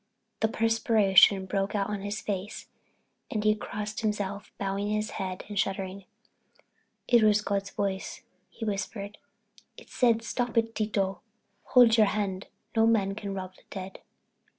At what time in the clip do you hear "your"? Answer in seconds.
11.97-12.07